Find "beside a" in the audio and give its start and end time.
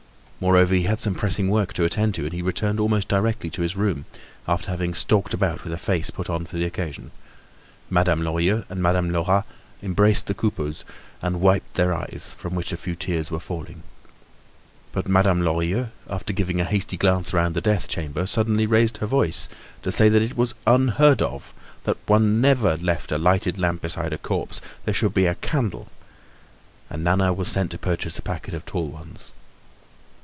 23.83-24.17